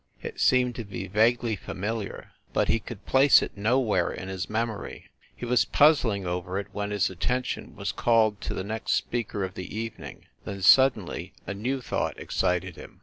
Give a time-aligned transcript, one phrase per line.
[0.23, 4.71] It seemed to be vaguely familiar, but he could place it nowhere in his mem
[4.71, 5.11] ory.
[5.35, 9.53] He was puzzling over it when his attention was called to the next speaker of
[9.53, 12.99] the evening then, suddenly, a new thought excite d him.